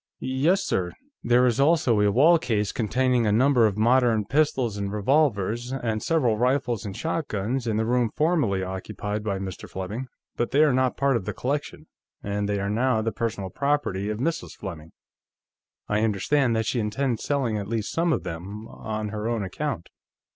"Yes, 0.19 0.63
sir. 0.63 0.93
There 1.23 1.45
is 1.45 1.59
also 1.59 1.99
a 2.01 2.09
wall 2.11 2.39
case 2.39 2.71
containing 2.71 3.27
a 3.27 3.31
number 3.31 3.67
of 3.67 3.77
modern 3.77 4.25
pistols 4.25 4.75
and 4.75 4.91
revolvers, 4.91 5.71
and 5.71 6.01
several 6.01 6.39
rifles 6.39 6.87
and 6.87 6.97
shotguns, 6.97 7.67
in 7.67 7.77
the 7.77 7.85
room 7.85 8.09
formerly 8.15 8.63
occupied 8.63 9.23
by 9.23 9.37
Mr. 9.37 9.69
Fleming, 9.69 10.07
but 10.35 10.49
they 10.49 10.63
are 10.63 10.73
not 10.73 10.97
part 10.97 11.17
of 11.17 11.25
the 11.25 11.33
collection, 11.33 11.85
and 12.23 12.49
they 12.49 12.59
are 12.59 12.67
now 12.67 13.03
the 13.03 13.11
personal 13.11 13.51
property 13.51 14.09
of 14.09 14.17
Mrs. 14.17 14.53
Fleming. 14.57 14.91
I 15.87 16.01
understand 16.01 16.55
that 16.55 16.65
she 16.65 16.79
intends 16.79 17.23
selling 17.23 17.59
at 17.59 17.67
least 17.67 17.91
some 17.91 18.11
of 18.11 18.23
them, 18.23 18.67
on 18.69 19.09
her 19.09 19.27
own 19.27 19.43
account. 19.43 19.89